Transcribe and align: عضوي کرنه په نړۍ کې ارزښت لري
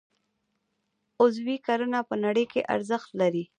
عضوي 1.21 1.57
کرنه 1.65 1.99
په 2.09 2.15
نړۍ 2.25 2.45
کې 2.51 2.61
ارزښت 2.75 3.09
لري 3.21 3.43